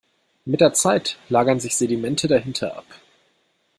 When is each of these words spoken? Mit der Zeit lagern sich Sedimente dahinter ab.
Mit 0.45 0.61
der 0.61 0.73
Zeit 0.73 1.19
lagern 1.29 1.59
sich 1.59 1.75
Sedimente 1.77 2.27
dahinter 2.27 2.75
ab. 2.75 2.87